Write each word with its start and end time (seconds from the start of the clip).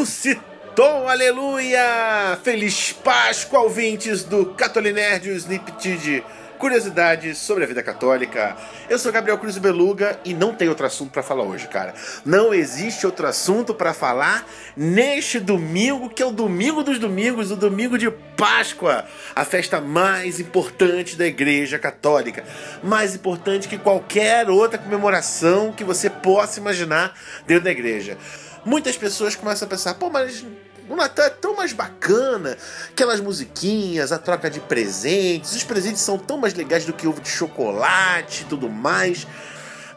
Ressuscitou, 0.00 1.06
aleluia! 1.06 2.38
Feliz 2.42 2.90
Páscoa, 2.90 3.60
ouvintes 3.60 4.24
do 4.24 4.46
Catolinerd 4.46 5.28
e 5.28 5.32
o 5.32 5.36
Sniptid. 5.36 6.24
Curiosidades 6.58 7.36
sobre 7.36 7.64
a 7.64 7.66
vida 7.66 7.82
católica. 7.82 8.56
Eu 8.88 8.98
sou 8.98 9.12
Gabriel 9.12 9.36
Cruz 9.36 9.58
Beluga 9.58 10.18
e 10.24 10.32
não 10.32 10.54
tem 10.54 10.70
outro 10.70 10.86
assunto 10.86 11.10
para 11.10 11.22
falar 11.22 11.44
hoje, 11.44 11.68
cara. 11.68 11.92
Não 12.24 12.54
existe 12.54 13.04
outro 13.04 13.26
assunto 13.26 13.74
para 13.74 13.92
falar 13.92 14.46
neste 14.74 15.38
domingo, 15.38 16.08
que 16.08 16.22
é 16.22 16.26
o 16.26 16.32
domingo 16.32 16.82
dos 16.82 16.98
domingos, 16.98 17.50
o 17.50 17.56
domingo 17.56 17.98
de 17.98 18.10
Páscoa, 18.10 19.04
a 19.36 19.44
festa 19.44 19.82
mais 19.82 20.40
importante 20.40 21.14
da 21.14 21.26
Igreja 21.26 21.78
Católica. 21.78 22.42
Mais 22.82 23.14
importante 23.14 23.68
que 23.68 23.76
qualquer 23.76 24.48
outra 24.48 24.78
comemoração 24.78 25.72
que 25.72 25.84
você 25.84 26.08
possa 26.08 26.58
imaginar 26.58 27.14
dentro 27.46 27.64
da 27.64 27.70
igreja 27.70 28.16
muitas 28.64 28.96
pessoas 28.96 29.34
começam 29.34 29.66
a 29.66 29.68
pensar, 29.68 29.94
pô, 29.94 30.10
mas 30.10 30.44
o 30.88 30.96
Natal 30.96 31.26
é 31.26 31.30
tão 31.30 31.54
mais 31.54 31.72
bacana, 31.72 32.56
aquelas 32.90 33.20
musiquinhas, 33.20 34.10
a 34.10 34.18
troca 34.18 34.50
de 34.50 34.58
presentes, 34.58 35.54
os 35.54 35.62
presentes 35.62 36.00
são 36.00 36.18
tão 36.18 36.36
mais 36.36 36.52
legais 36.54 36.84
do 36.84 36.92
que 36.92 37.06
ovo 37.06 37.20
de 37.20 37.28
chocolate 37.28 38.42
e 38.42 38.44
tudo 38.46 38.68
mais. 38.68 39.26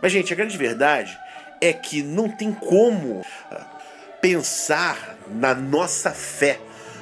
Mas, 0.01 0.11
gente, 0.11 0.31
a 0.31 0.35
grande 0.35 0.57
verdade 0.57 1.17
é 1.59 1.73
que 1.73 2.03
não 2.03 2.29
tem 2.29 2.51
como 2.53 3.25
ah, 3.49 3.65
pensar 4.21 5.17
na 5.27 5.55
nossa 5.55 6.11
fé 6.11 6.59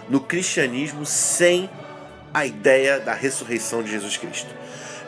no 0.08 0.22
cristianismo 0.22 1.06
sem 1.06 1.70
a 2.34 2.46
ideia 2.46 3.00
da 3.00 3.14
ressurreição 3.14 3.84
de 3.84 3.92
Jesus 3.92 4.18
Cristo. 4.18 4.54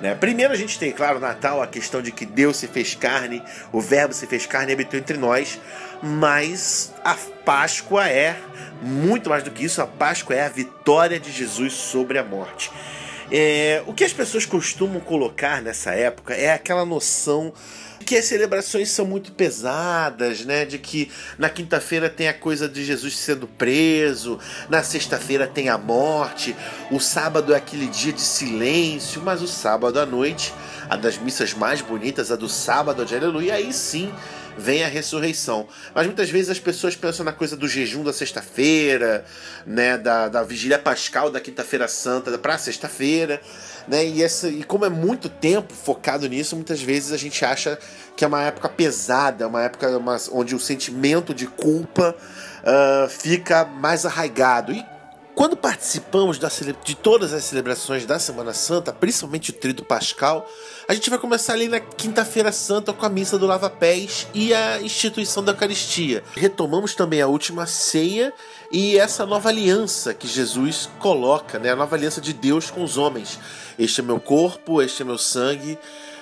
Né? 0.02 0.16
Primeiro 0.16 0.54
a 0.54 0.58
gente 0.58 0.78
tem, 0.78 0.92
claro, 0.92 1.20
Natal, 1.20 1.62
a 1.62 1.68
questão 1.68 2.02
de 2.02 2.12
que 2.12 2.26
Deus 2.26 2.58
se 2.58 2.68
fez 2.68 2.96
carne, 2.96 3.42
o 3.72 3.80
Verbo 3.80 4.14
se 4.14 4.28
fez 4.28 4.46
carne 4.46 4.72
e 4.72 4.74
habitou 4.74 5.00
entre 5.00 5.18
nós, 5.18 5.60
mas 6.02 6.94
a 7.04 7.16
Páscoa 7.46 8.08
é 8.08 8.36
muito 8.82 9.30
mais 9.30 9.44
do 9.44 9.52
que 9.52 9.64
isso, 9.64 9.82
a 9.82 9.88
Páscoa 9.88 10.36
é 10.36 10.46
a 10.46 10.50
vitória 10.50 11.20
de 11.20 11.32
Jesus 11.32 11.74
sobre 11.74 12.18
a 12.18 12.24
morte. 12.24 12.72
É, 13.32 13.82
o 13.88 13.94
que 13.94 14.04
as 14.04 14.14
pessoas 14.14 14.46
costumam 14.46 15.00
colocar 15.00 15.62
nessa 15.62 15.92
época 15.92 16.34
é 16.34 16.54
aquela 16.54 16.86
noção 16.86 17.54
que 18.04 18.16
as 18.16 18.26
celebrações 18.26 18.90
são 18.90 19.06
muito 19.06 19.32
pesadas, 19.32 20.46
né? 20.46 20.66
De 20.66 20.78
que 20.78 21.12
na 21.38 21.50
quinta-feira 21.50 22.10
tem 22.10 22.28
a 22.28 22.34
coisa 22.34 22.68
de 22.68 22.84
Jesus 22.84 23.18
sendo 23.18 23.48
preso, 23.48 24.40
na 24.70 24.84
sexta-feira 24.84 25.48
tem 25.48 25.70
a 25.70 25.78
morte, 25.78 26.56
o 26.92 27.00
sábado 27.00 27.54
é 27.54 27.58
aquele 27.58 27.88
dia 27.88 28.14
de 28.14 28.22
silêncio, 28.22 29.22
mas 29.22 29.42
o 29.42 29.48
sábado 29.48 30.00
à 30.00 30.06
noite, 30.06 30.54
a 30.90 30.96
das 30.96 31.18
missas 31.18 31.54
mais 31.54 31.82
bonitas, 31.82 32.32
a 32.32 32.36
do 32.36 32.50
sábado 32.50 33.06
de 33.06 33.16
aleluia, 33.16 33.56
aí 33.56 33.74
sim 33.74 34.14
vem 34.58 34.84
a 34.84 34.88
ressurreição. 34.88 35.68
Mas 35.94 36.06
muitas 36.06 36.30
vezes 36.30 36.50
as 36.50 36.60
pessoas 36.60 36.96
pensam 36.96 37.26
na 37.26 37.32
coisa 37.32 37.56
do 37.56 37.68
jejum 37.68 38.04
da 38.04 38.14
sexta-feira, 38.14 39.26
né, 39.66 39.98
da, 39.98 40.28
da 40.30 40.44
vigília 40.44 40.80
pascal 40.80 41.30
da 41.30 41.40
quinta-feira 41.40 41.88
santa 41.88 42.38
para 42.38 42.58
sexta-feira, 42.58 43.42
né? 43.88 44.06
E 44.06 44.24
essa 44.24 44.48
e 44.48 44.64
como 44.64 44.86
é 44.86 44.90
muito 44.90 45.30
tempo 45.30 45.74
focado 45.74 46.28
nisso, 46.28 46.56
muitas 46.56 46.82
vezes 46.82 47.12
a 47.12 47.18
gente 47.18 47.44
acha 47.44 47.78
que 48.16 48.24
é 48.24 48.28
uma 48.28 48.44
época 48.44 48.70
pesada, 48.70 49.48
uma 49.48 49.64
época 49.64 49.98
uma, 49.98 50.18
onde 50.32 50.56
o 50.56 50.60
sentimento 50.60 51.34
de 51.34 51.48
culpa 51.48 52.16
uh, 52.64 53.10
fica 53.10 53.66
mais 53.66 54.06
arraigado. 54.06 54.72
E 54.72 54.93
quando 55.36 55.58
participamos 55.58 56.40
de 56.84 56.96
todas 56.96 57.34
as 57.34 57.44
celebrações 57.44 58.06
da 58.06 58.20
Semana 58.20 58.54
Santa, 58.54 58.94
principalmente 58.94 59.50
o 59.50 59.54
Trito 59.54 59.84
Pascal, 59.84 60.48
a 60.88 60.94
gente 60.94 61.10
vai 61.10 61.18
começar 61.18 61.54
ali 61.54 61.68
na 61.68 61.80
Quinta-feira 61.80 62.52
Santa 62.52 62.94
com 62.94 63.06
a 63.06 63.10
missa 63.10 63.38
do 63.38 63.48
Lava 63.48 63.70
Pés 63.70 64.28
e 64.34 64.54
a 64.54 64.80
instituição 64.82 65.44
da 65.44 65.52
Eucaristia. 65.52 66.24
Retomamos 66.36 66.94
também 66.94 67.22
a 67.22 67.28
última 67.28 67.66
ceia 67.66 68.32
e 68.72 68.98
essa 68.98 69.26
nova 69.26 69.50
aliança 69.50 70.14
que 70.14 70.28
Jesus 70.28 70.88
coloca, 71.00 71.58
né? 71.58 71.72
a 71.72 71.76
nova 71.76 71.96
aliança 71.96 72.22
de 72.22 72.32
Deus 72.32 72.70
com 72.70 72.84
os 72.84 72.98
homens. 72.98 73.40
Este 73.78 74.02
é 74.02 74.04
meu 74.04 74.20
corpo, 74.20 74.82
este 74.84 75.02
é 75.02 75.06
meu 75.06 75.18
sangue, 75.18 75.80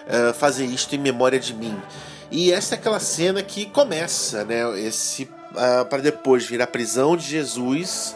uh, 0.08 0.34
fazer 0.34 0.66
isto 0.66 0.96
em 0.96 1.00
memória 1.00 1.40
de 1.40 1.54
mim. 1.54 1.78
E 2.32 2.52
essa 2.54 2.76
é 2.76 2.78
aquela 2.78 3.00
cena 3.00 3.44
que 3.44 3.66
começa, 3.66 4.46
né? 4.46 4.80
Esse 4.80 5.24
uh, 5.24 5.86
para 5.90 6.02
depois 6.02 6.46
vir 6.46 6.62
a 6.62 6.68
prisão 6.68 7.18
de 7.18 7.26
Jesus 7.26 8.16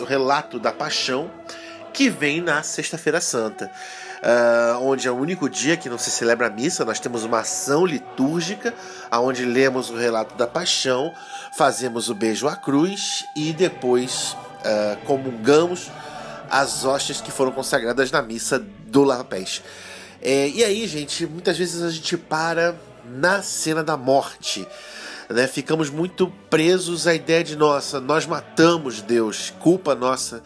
o 0.00 0.04
relato 0.04 0.58
da 0.58 0.72
paixão 0.72 1.30
que 1.92 2.10
vem 2.10 2.40
na 2.40 2.62
Sexta-feira 2.62 3.20
Santa. 3.20 3.70
Uh, 4.16 4.82
onde 4.82 5.06
é 5.06 5.10
o 5.10 5.14
único 5.14 5.48
dia 5.48 5.76
que 5.76 5.88
não 5.88 5.98
se 5.98 6.10
celebra 6.10 6.46
a 6.46 6.50
missa, 6.50 6.84
nós 6.84 6.98
temos 6.98 7.22
uma 7.22 7.40
ação 7.40 7.86
litúrgica, 7.86 8.74
onde 9.12 9.44
lemos 9.44 9.90
o 9.90 9.96
relato 9.96 10.34
da 10.36 10.46
paixão, 10.46 11.12
fazemos 11.56 12.08
o 12.08 12.14
beijo 12.14 12.48
à 12.48 12.56
cruz 12.56 13.24
e 13.36 13.52
depois 13.52 14.32
uh, 14.32 14.96
comungamos 15.04 15.90
as 16.50 16.84
hóstias 16.84 17.20
que 17.20 17.30
foram 17.30 17.52
consagradas 17.52 18.10
na 18.10 18.22
missa 18.22 18.58
do 18.58 19.04
Lava 19.04 19.24
Pés. 19.24 19.62
É, 20.22 20.48
e 20.48 20.64
aí, 20.64 20.86
gente, 20.86 21.26
muitas 21.26 21.56
vezes 21.56 21.82
a 21.82 21.90
gente 21.90 22.16
para 22.16 22.74
na 23.04 23.42
cena 23.42 23.84
da 23.84 23.96
morte 23.96 24.66
né? 25.28 25.46
Ficamos 25.46 25.90
muito 25.90 26.28
presos 26.48 27.06
à 27.06 27.14
ideia 27.14 27.42
de 27.42 27.56
nossa, 27.56 28.00
nós 28.00 28.26
matamos 28.26 29.02
Deus, 29.02 29.52
culpa 29.60 29.94
nossa. 29.94 30.42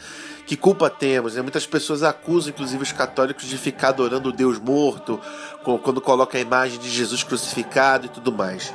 Que 0.46 0.56
culpa 0.56 0.91
temos? 0.91 1.36
Né? 1.36 1.42
Muitas 1.42 1.64
pessoas 1.64 2.02
acusam, 2.02 2.50
inclusive 2.50 2.82
os 2.82 2.91
católicos, 2.91 3.44
de 3.44 3.56
ficar 3.56 3.88
adorando 3.91 4.30
o 4.30 4.32
Deus 4.32 4.58
morto, 4.58 5.20
quando 5.62 6.00
coloca 6.00 6.36
a 6.36 6.41
imagem 6.41 6.78
de 6.80 6.88
Jesus 6.88 7.22
crucificado 7.22 8.06
e 8.06 8.08
tudo 8.08 8.32
mais. 8.32 8.72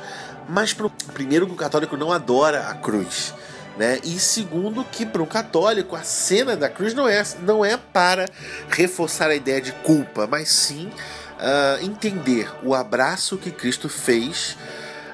Mas 0.48 0.74
primeiro 1.12 1.46
que 1.46 1.52
o 1.52 1.56
católico 1.56 1.96
não 1.96 2.12
adora 2.12 2.68
a 2.68 2.74
cruz. 2.74 3.34
Né? 3.76 4.00
E 4.04 4.18
segundo, 4.18 4.84
que 4.84 5.04
para 5.04 5.22
um 5.22 5.26
católico 5.26 5.94
a 5.94 6.02
cena 6.02 6.56
da 6.56 6.70
cruz 6.70 6.94
não 6.94 7.06
é, 7.06 7.22
não 7.42 7.62
é 7.62 7.76
para 7.76 8.26
reforçar 8.70 9.28
a 9.28 9.34
ideia 9.34 9.60
de 9.60 9.72
culpa, 9.72 10.26
mas 10.26 10.48
sim 10.48 10.86
uh, 10.86 11.84
entender 11.84 12.50
o 12.62 12.74
abraço 12.74 13.36
que 13.36 13.50
Cristo 13.50 13.86
fez 13.90 14.56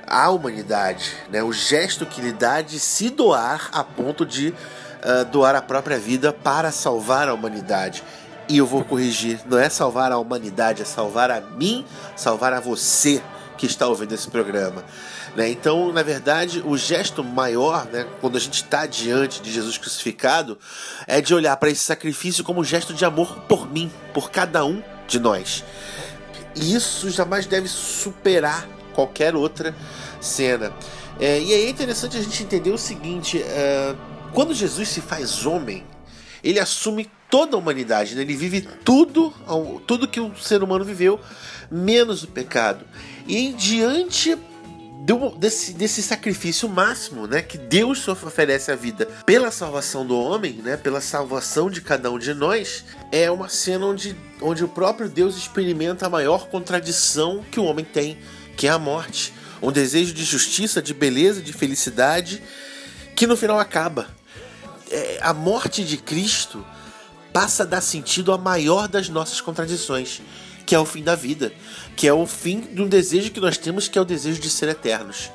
à 0.06 0.30
humanidade, 0.30 1.12
né? 1.30 1.42
o 1.42 1.52
gesto 1.52 2.06
que 2.06 2.20
lhe 2.20 2.32
dá 2.32 2.60
de 2.60 2.78
se 2.78 3.10
doar 3.10 3.70
a 3.72 3.82
ponto 3.82 4.24
de 4.26 4.48
uh, 4.48 5.24
doar 5.30 5.54
a 5.54 5.62
própria 5.62 5.98
vida 5.98 6.32
para 6.32 6.70
salvar 6.70 7.28
a 7.28 7.34
humanidade. 7.34 8.02
E 8.48 8.58
eu 8.58 8.66
vou 8.66 8.84
corrigir, 8.84 9.40
não 9.46 9.58
é 9.58 9.68
salvar 9.68 10.12
a 10.12 10.18
humanidade, 10.18 10.82
é 10.82 10.84
salvar 10.84 11.30
a 11.30 11.40
mim, 11.40 11.84
salvar 12.16 12.52
a 12.52 12.60
você 12.60 13.22
que 13.56 13.66
está 13.66 13.86
ouvindo 13.86 14.12
esse 14.12 14.28
programa. 14.28 14.84
Né? 15.36 15.48
Então, 15.50 15.92
na 15.92 16.02
verdade, 16.02 16.62
o 16.64 16.76
gesto 16.76 17.22
maior, 17.22 17.86
né, 17.86 18.06
quando 18.20 18.36
a 18.36 18.40
gente 18.40 18.54
está 18.54 18.86
diante 18.86 19.40
de 19.40 19.52
Jesus 19.52 19.78
crucificado, 19.78 20.58
é 21.06 21.20
de 21.20 21.34
olhar 21.34 21.56
para 21.56 21.70
esse 21.70 21.84
sacrifício 21.84 22.44
como 22.44 22.60
um 22.60 22.64
gesto 22.64 22.92
de 22.92 23.04
amor 23.04 23.42
por 23.48 23.70
mim, 23.70 23.90
por 24.12 24.30
cada 24.30 24.64
um 24.64 24.82
de 25.06 25.18
nós. 25.18 25.64
E 26.54 26.74
isso 26.74 27.08
jamais 27.10 27.46
deve 27.46 27.68
superar 27.68 28.66
qualquer 28.92 29.34
outra 29.34 29.74
cena. 30.20 30.72
É, 31.20 31.40
e 31.40 31.52
aí 31.52 31.64
é 31.64 31.68
interessante 31.68 32.16
a 32.16 32.22
gente 32.22 32.42
entender 32.42 32.70
o 32.70 32.78
seguinte: 32.78 33.42
é, 33.42 33.94
quando 34.32 34.54
Jesus 34.54 34.88
se 34.88 35.00
faz 35.00 35.44
homem, 35.44 35.84
ele 36.42 36.58
assume 36.58 37.10
toda 37.30 37.56
a 37.56 37.58
humanidade, 37.58 38.14
né? 38.14 38.22
ele 38.22 38.36
vive 38.36 38.60
tudo, 38.84 39.32
tudo 39.86 40.06
que 40.06 40.20
o 40.20 40.36
ser 40.36 40.62
humano 40.62 40.84
viveu, 40.84 41.18
menos 41.70 42.22
o 42.22 42.28
pecado. 42.28 42.84
E 43.26 43.52
diante 43.52 44.36
do, 45.02 45.30
desse, 45.30 45.72
desse 45.72 46.02
sacrifício 46.02 46.68
máximo, 46.68 47.26
né, 47.26 47.42
que 47.42 47.58
Deus 47.58 48.06
oferece 48.06 48.70
à 48.70 48.76
vida 48.76 49.06
pela 49.26 49.50
salvação 49.50 50.06
do 50.06 50.16
homem, 50.18 50.54
né, 50.54 50.76
pela 50.76 51.00
salvação 51.00 51.68
de 51.68 51.80
cada 51.80 52.10
um 52.10 52.18
de 52.18 52.32
nós, 52.34 52.84
é 53.10 53.30
uma 53.30 53.48
cena 53.48 53.86
onde, 53.86 54.16
onde 54.40 54.62
o 54.62 54.68
próprio 54.68 55.08
Deus 55.08 55.36
experimenta 55.36 56.06
a 56.06 56.10
maior 56.10 56.48
contradição 56.48 57.44
que 57.50 57.58
o 57.58 57.64
homem 57.64 57.84
tem, 57.84 58.18
que 58.56 58.66
é 58.66 58.70
a 58.70 58.78
morte. 58.78 59.32
Um 59.62 59.70
desejo 59.70 60.12
de 60.12 60.24
justiça, 60.24 60.82
de 60.82 60.92
beleza, 60.92 61.40
de 61.40 61.52
felicidade, 61.52 62.42
que 63.14 63.26
no 63.26 63.36
final 63.36 63.58
acaba. 63.58 64.08
É, 64.90 65.18
a 65.22 65.32
morte 65.32 65.84
de 65.84 65.96
Cristo 65.96 66.64
passa 67.32 67.62
a 67.62 67.66
dar 67.66 67.80
sentido 67.80 68.32
à 68.32 68.38
maior 68.38 68.88
das 68.88 69.08
nossas 69.08 69.40
contradições, 69.40 70.20
que 70.66 70.74
é 70.74 70.78
o 70.78 70.84
fim 70.84 71.02
da 71.02 71.14
vida, 71.14 71.52
que 71.96 72.06
é 72.06 72.12
o 72.12 72.26
fim 72.26 72.60
de 72.60 72.82
um 72.82 72.88
desejo 72.88 73.30
que 73.30 73.40
nós 73.40 73.56
temos, 73.56 73.88
que 73.88 73.98
é 73.98 74.00
o 74.00 74.04
desejo 74.04 74.40
de 74.40 74.50
ser 74.50 74.68
eternos. 74.68 75.30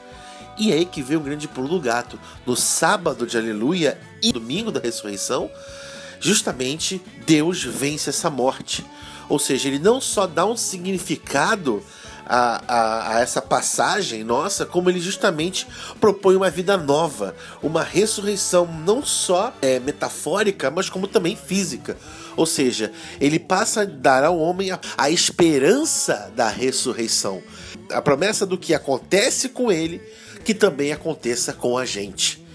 E 0.58 0.72
é 0.72 0.76
aí 0.76 0.86
que 0.86 1.04
vem 1.04 1.18
o 1.18 1.22
grande 1.22 1.48
pulo 1.48 1.68
do 1.68 1.80
gato. 1.80 2.20
No 2.46 2.56
sábado 2.56 3.28
de 3.28 3.38
Aleluia 3.38 4.00
e 4.22 4.32
domingo 4.32 4.72
da 4.72 4.80
ressurreição, 4.80 5.52
justamente 6.20 7.02
Deus 7.26 7.64
vence 7.64 8.10
essa 8.10 8.30
morte. 8.30 8.84
Ou 9.30 9.38
seja, 9.38 9.68
ele 9.68 9.80
não 9.80 10.02
só 10.02 10.26
dá 10.26 10.46
um 10.46 10.58
significado 10.58 11.84
a, 12.28 12.62
a, 12.68 13.18
a, 13.18 13.22
essa 13.22 13.42
passagem 13.42 14.24
nossa, 14.24 14.66
como 14.66 14.90
ele 14.90 15.00
justamente 15.00 15.66
propõe 16.00 16.36
uma 16.36 16.50
vida 16.50 16.76
nova, 16.78 17.36
uma 17.64 17.84
ressurreição 17.84 18.66
não 18.86 19.04
só 19.04 19.54
é, 19.62 19.80
metafórica, 19.80 20.70
mas 20.70 20.90
como 20.90 21.08
também 21.08 21.36
física. 21.36 21.98
Ou 22.36 22.46
seja, 22.46 22.92
ele 23.20 23.40
passa 23.40 23.82
a 23.82 23.86
dar 23.86 24.24
ao 24.24 24.38
homem 24.38 24.72
a, 24.72 24.80
a 24.98 25.10
esperança 25.10 26.32
da 26.36 26.50
ressurreição, 26.50 27.42
a 27.92 28.02
promessa 28.02 28.46
do 28.46 28.58
que 28.58 28.74
acontece 28.74 29.50
com 29.50 29.72
ele, 29.72 30.02
que 30.44 30.54
também 30.54 30.92
aconteça 30.92 31.54
com 31.54 31.78
a 31.78 31.86
gente. 31.86 32.47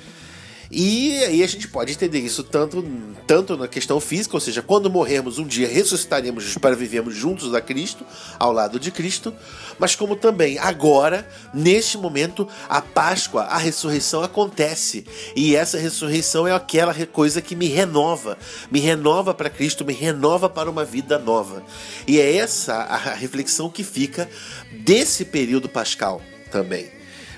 E 0.75 1.23
aí 1.25 1.43
a 1.43 1.47
gente 1.47 1.69
pode 1.69 1.93
entender 1.93 2.21
isso 2.21 2.43
tanto, 2.43 2.83
tanto 3.27 3.59
na 3.59 3.69
questão 3.69 4.01
física, 4.01 4.35
ou 4.35 4.41
seja, 4.41 4.63
quando 4.63 4.89
morrermos 4.89 5.39
um 5.39 5.47
dia 5.47 5.69
ressuscitaremos 5.69 6.57
para 6.57 6.75
vivermos 6.75 7.15
juntos 7.15 7.55
a 7.55 7.61
Cristo, 7.61 8.07
ao 8.39 8.53
lado 8.53 8.81
de 8.81 8.91
Cristo, 8.91 9.35
mas 9.79 9.95
como 9.95 10.17
também 10.17 10.59
agora, 10.59 11.29
neste 11.53 11.99
momento, 11.99 12.49
a 12.71 12.81
Páscoa, 12.81 13.43
a 13.43 13.59
ressurreição 13.59 14.23
acontece. 14.23 15.05
E 15.37 15.55
essa 15.55 15.77
ressurreição 15.77 16.49
é 16.49 16.53
aquela 16.53 16.95
coisa 17.05 17.43
que 17.43 17.55
me 17.55 17.67
renova, 17.67 18.39
me 18.71 18.81
renova 18.81 19.35
para 19.35 19.51
Cristo, 19.51 19.85
me 19.85 19.93
renova 19.93 20.49
para 20.49 20.71
uma 20.71 20.87
vida 20.87 21.19
nova. 21.19 21.63
E 22.07 22.19
é 22.19 22.37
essa 22.37 22.73
a 22.77 23.13
reflexão 23.13 23.69
que 23.69 23.85
fica 23.85 24.27
desse 24.73 25.27
período 25.27 25.69
pascal 25.69 26.23
também. 26.51 26.91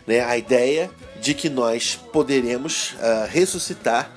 Né? 0.06 0.20
A 0.20 0.38
ideia 0.38 0.88
de 1.25 1.32
que 1.32 1.49
nós 1.49 1.99
poderemos 2.12 2.93
uh, 2.93 3.26
ressuscitar 3.31 4.12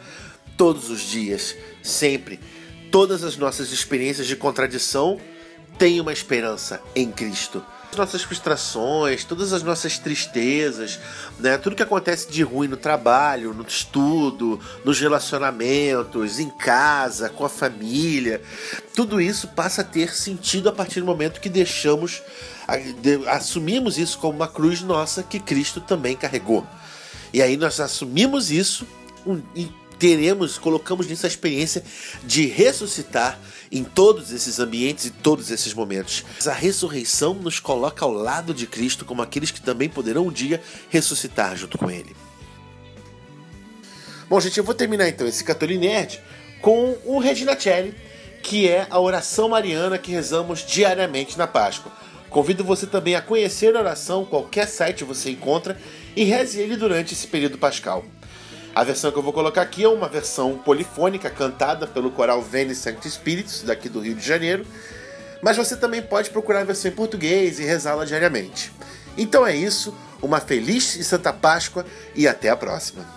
todos 0.57 0.89
os 0.89 0.99
dias, 0.99 1.55
sempre. 1.81 2.37
Todas 2.91 3.23
as 3.23 3.37
nossas 3.37 3.71
experiências 3.71 4.27
de 4.27 4.35
contradição 4.35 5.17
têm 5.77 6.01
uma 6.01 6.11
esperança 6.11 6.81
em 6.93 7.09
Cristo. 7.09 7.63
As 7.89 7.95
nossas 7.95 8.23
frustrações, 8.23 9.23
todas 9.23 9.53
as 9.53 9.63
nossas 9.63 9.97
tristezas, 9.97 10.99
né? 11.39 11.57
tudo 11.57 11.77
que 11.77 11.81
acontece 11.81 12.29
de 12.29 12.43
ruim 12.43 12.67
no 12.67 12.75
trabalho, 12.75 13.53
no 13.53 13.63
estudo, 13.65 14.59
nos 14.83 14.99
relacionamentos, 14.99 16.39
em 16.39 16.49
casa, 16.49 17.29
com 17.29 17.45
a 17.45 17.49
família, 17.49 18.41
tudo 18.93 19.21
isso 19.21 19.47
passa 19.47 19.79
a 19.79 19.85
ter 19.85 20.13
sentido 20.13 20.67
a 20.67 20.73
partir 20.73 20.99
do 20.99 21.05
momento 21.05 21.39
que 21.39 21.47
deixamos, 21.47 22.21
assumimos 23.27 23.97
isso 23.97 24.19
como 24.19 24.35
uma 24.35 24.47
cruz 24.49 24.81
nossa 24.81 25.23
que 25.23 25.39
Cristo 25.39 25.79
também 25.79 26.13
carregou. 26.13 26.67
E 27.33 27.41
aí 27.41 27.57
nós 27.57 27.79
assumimos 27.79 28.51
isso 28.51 28.87
e 29.55 29.69
teremos, 29.99 30.57
colocamos 30.57 31.07
nisso 31.07 31.25
a 31.25 31.29
experiência 31.29 31.83
de 32.23 32.45
ressuscitar 32.45 33.39
em 33.71 33.83
todos 33.83 34.31
esses 34.31 34.59
ambientes 34.59 35.05
e 35.05 35.11
todos 35.11 35.51
esses 35.51 35.73
momentos. 35.73 36.23
A 36.45 36.53
ressurreição 36.53 37.33
nos 37.33 37.59
coloca 37.59 38.05
ao 38.05 38.11
lado 38.11 38.53
de 38.53 38.65
Cristo 38.65 39.05
como 39.05 39.21
aqueles 39.21 39.51
que 39.51 39.61
também 39.61 39.89
poderão 39.89 40.27
um 40.27 40.31
dia 40.31 40.61
ressuscitar 40.89 41.55
junto 41.57 41.77
com 41.77 41.89
Ele. 41.89 42.15
Bom, 44.29 44.39
gente, 44.39 44.57
eu 44.57 44.63
vou 44.63 44.75
terminar 44.75 45.07
então 45.07 45.27
esse 45.27 45.43
Catolinerd 45.43 46.21
com 46.61 46.97
o 47.05 47.17
Regina 47.19 47.59
Celli, 47.59 47.95
que 48.43 48.67
é 48.67 48.87
a 48.89 48.99
oração 48.99 49.49
mariana 49.49 49.97
que 49.97 50.11
rezamos 50.11 50.65
diariamente 50.65 51.37
na 51.37 51.47
Páscoa. 51.47 51.91
Convido 52.29 52.63
você 52.63 52.85
também 52.85 53.15
a 53.15 53.21
conhecer 53.21 53.75
a 53.75 53.79
oração, 53.79 54.25
qualquer 54.25 54.67
site 54.67 55.03
você 55.03 55.31
encontra, 55.31 55.77
e 56.17 56.23
reze 56.23 56.59
ele 56.59 56.75
durante 56.75 57.13
esse 57.13 57.27
período 57.27 57.59
pascal. 57.59 58.03
A 58.73 58.83
versão 58.83 59.11
que 59.11 59.17
eu 59.19 59.21
vou 59.21 59.31
colocar 59.31 59.61
aqui 59.61 59.83
é 59.83 59.87
uma 59.87 60.09
versão 60.09 60.57
polifônica 60.57 61.29
cantada 61.29 61.85
pelo 61.85 62.09
coral 62.09 62.41
Vênus 62.41 62.79
Sancti 62.79 63.07
Spiritus, 63.07 63.61
daqui 63.61 63.87
do 63.87 63.99
Rio 63.99 64.15
de 64.15 64.25
Janeiro, 64.25 64.65
mas 65.43 65.55
você 65.55 65.77
também 65.77 66.01
pode 66.01 66.31
procurar 66.31 66.61
a 66.61 66.63
versão 66.63 66.89
em 66.89 66.95
português 66.95 67.59
e 67.59 67.63
rezá-la 67.63 68.03
diariamente. 68.03 68.71
Então 69.15 69.45
é 69.45 69.55
isso, 69.55 69.95
uma 70.19 70.39
feliz 70.39 70.95
e 70.95 71.03
santa 71.03 71.31
Páscoa 71.31 71.85
e 72.15 72.27
até 72.27 72.49
a 72.49 72.57
próxima. 72.57 73.16